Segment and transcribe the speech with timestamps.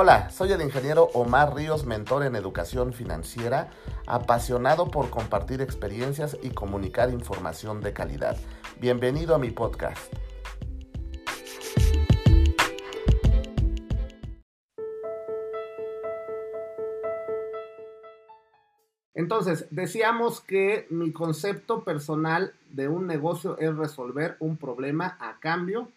[0.00, 3.72] Hola, soy el ingeniero Omar Ríos, mentor en educación financiera,
[4.06, 8.36] apasionado por compartir experiencias y comunicar información de calidad.
[8.80, 10.14] Bienvenido a mi podcast.
[19.14, 25.88] Entonces, decíamos que mi concepto personal de un negocio es resolver un problema a cambio,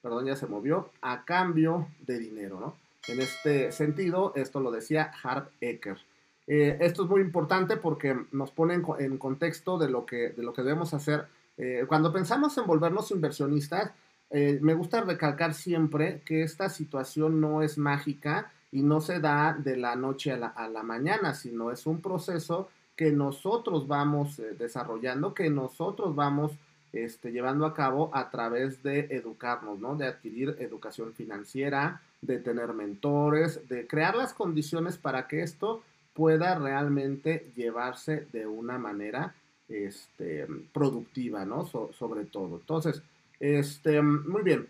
[0.00, 2.91] perdón, ya se movió, a cambio de dinero, ¿no?
[3.08, 5.98] En este sentido, esto lo decía Hart Ecker.
[6.46, 10.52] Eh, esto es muy importante porque nos pone en, contexto de lo, que, de lo
[10.52, 11.26] que debemos hacer.
[11.56, 13.92] Eh, cuando pensamos en volvernos inversionistas,
[14.34, 19.52] eh, me gusta recalcar siempre que esta situación no es mágica y no se da
[19.52, 25.34] de la noche a la, mañana, sino es un proceso que nosotros vamos eh, desarrollando,
[25.34, 26.52] que nosotros vamos
[26.92, 29.96] este, llevando a cabo a través de educarnos, ¿no?
[29.96, 35.82] De adquirir educación financiera, de tener mentores, de crear las condiciones para que esto
[36.14, 39.34] pueda realmente llevarse de una manera
[39.68, 41.66] este, productiva, ¿no?
[41.66, 42.56] sobre todo.
[42.56, 43.02] Entonces,
[43.40, 44.68] este, muy bien.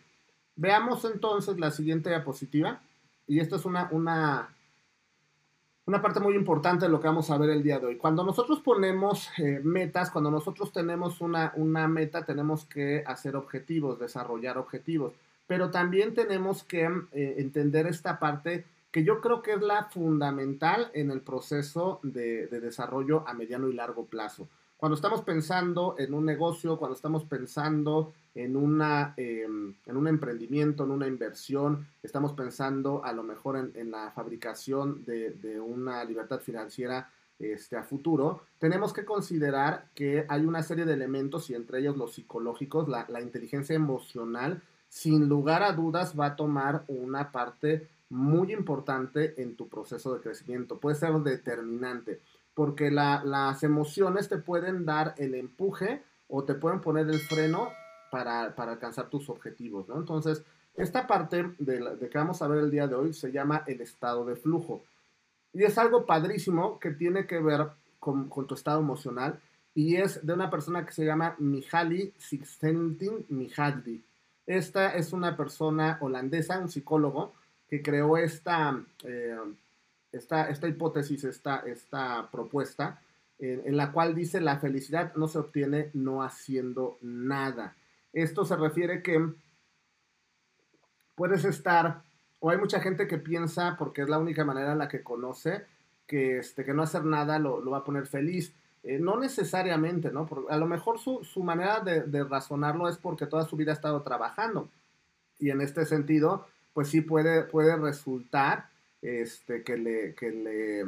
[0.56, 2.80] Veamos entonces la siguiente diapositiva
[3.26, 4.54] y esto es una, una,
[5.86, 7.96] una parte muy importante de lo que vamos a ver el día de hoy.
[7.96, 13.98] Cuando nosotros ponemos eh, metas, cuando nosotros tenemos una, una meta, tenemos que hacer objetivos,
[13.98, 15.12] desarrollar objetivos,
[15.46, 20.90] pero también tenemos que eh, entender esta parte que yo creo que es la fundamental
[20.94, 24.48] en el proceso de, de desarrollo a mediano y largo plazo.
[24.82, 30.82] Cuando estamos pensando en un negocio, cuando estamos pensando en, una, em, en un emprendimiento,
[30.82, 37.08] en una inversión, estamos pensando a lo mejor en, la fabricación de, una libertad financiera
[37.38, 41.96] este, a futuro, tenemos que considerar que hay una serie de elementos y entre ellos
[41.96, 47.86] los psicológicos, la, la inteligencia emocional, sin lugar a dudas va a tomar una parte
[48.12, 52.20] muy importante en tu proceso de crecimiento, puede ser determinante
[52.54, 57.70] porque las emociones te pueden dar el empuje o te pueden poner el freno
[58.10, 59.96] para, alcanzar tus objetivos, ¿no?
[59.96, 60.42] Entonces,
[60.74, 64.26] esta parte de, que vamos a ver el día de hoy se llama el estado
[64.26, 64.84] de flujo.
[65.54, 67.68] Y es algo padrísimo que tiene que ver
[67.98, 69.40] con, tu estado emocional
[69.74, 74.04] y es de una persona que se llama Mihaly Csikszentmihalyi.
[74.46, 77.32] Esta es una persona holandesa, un psicólogo,
[77.72, 79.34] que creó esta, eh,
[80.12, 83.00] esta, esta hipótesis, esta, esta propuesta,
[83.38, 87.74] en, la cual dice la felicidad no se obtiene no haciendo nada.
[88.12, 89.26] Esto se refiere que
[91.14, 92.02] puedes estar,
[92.40, 95.64] o hay mucha gente que piensa, porque es la única manera en la que conoce,
[96.06, 98.52] que, este, que no hacer nada lo, va a poner feliz.
[98.82, 100.28] Eh, no necesariamente, ¿no?
[100.50, 104.02] a lo mejor su, manera de, de, razonarlo es porque toda su vida ha estado
[104.02, 104.68] trabajando.
[105.38, 108.68] Y en este sentido, pues sí puede, puede resultar
[109.02, 110.84] este, que, le, que le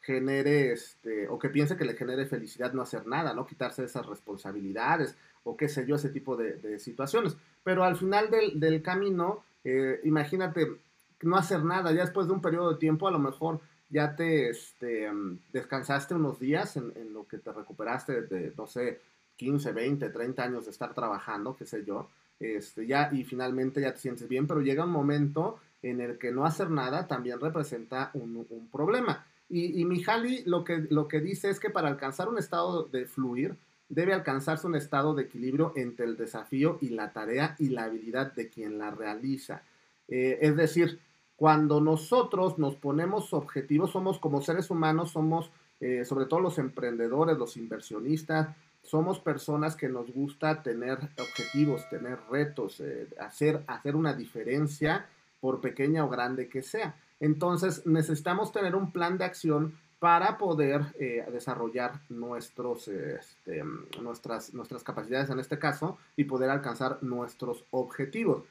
[0.00, 3.46] genere, este, o que piense que le genere felicidad no hacer nada, ¿no?
[3.46, 7.36] Quitarse esas responsabilidades, o qué sé yo, ese tipo de, situaciones.
[7.64, 10.76] Pero al final del, camino, eh, imagínate
[11.22, 13.60] no hacer nada, ya después de un periodo de tiempo, a lo mejor
[13.90, 15.10] ya te este,
[15.52, 19.00] descansaste unos días en, en, lo que te recuperaste de, no sé,
[19.36, 22.08] 15, 20, 30 años de estar trabajando, qué sé yo,
[22.40, 26.32] este, ya, y finalmente ya te sientes bien, pero llega un momento en el que
[26.32, 29.26] no hacer nada también representa un, problema.
[29.48, 33.06] Y, y Mihaly lo que, lo que dice es que para alcanzar un estado de
[33.06, 33.56] fluir,
[33.88, 38.32] debe alcanzarse un estado de equilibrio entre el desafío y la tarea y la habilidad
[38.32, 39.62] de quien la realiza.
[40.08, 40.98] Eh, es decir,
[41.36, 47.36] cuando nosotros nos ponemos objetivos, somos como seres humanos, somos eh, sobre todo los emprendedores,
[47.36, 48.48] los inversionistas,
[48.86, 55.06] somos personas que nos gusta tener objetivos, tener retos, eh, hacer, hacer una diferencia
[55.40, 56.96] por pequeña o grande que sea.
[57.20, 63.62] Entonces necesitamos tener un plan de acción para poder eh, desarrollar nuestros, este,
[64.00, 68.44] nuestras, nuestras capacidades en este caso y poder alcanzar nuestros objetivos.